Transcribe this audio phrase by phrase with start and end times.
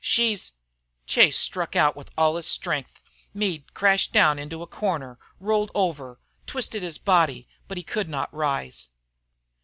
[0.03, 0.53] She's"
[1.13, 3.03] Chase struck out with all his strength.
[3.35, 8.89] Meade crashed down into a corner, rolled over, twisted his body, but could not rise.